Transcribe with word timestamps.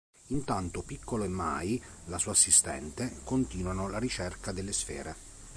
Intanto 0.29 0.81
Piccolo 0.81 1.25
e 1.25 1.27
Mai, 1.27 1.79
la 2.05 2.17
sua 2.17 2.31
assistente, 2.31 3.17
continuano 3.23 3.87
la 3.87 3.99
ricerca 3.99 4.51
delle 4.51 4.73
sfere. 4.73 5.15